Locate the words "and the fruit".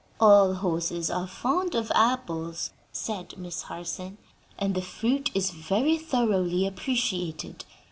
4.57-5.29